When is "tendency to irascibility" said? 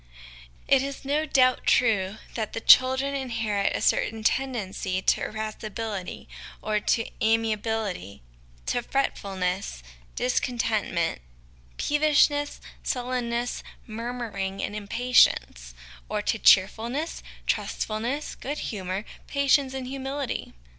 4.23-6.27